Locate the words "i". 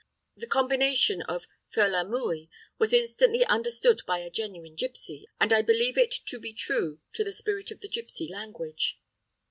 5.53-5.61